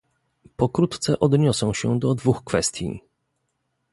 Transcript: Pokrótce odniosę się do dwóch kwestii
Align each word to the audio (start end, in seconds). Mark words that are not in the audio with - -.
Pokrótce 0.55 1.19
odniosę 1.19 1.71
się 1.73 1.99
do 1.99 2.15
dwóch 2.15 2.43
kwestii 2.43 3.01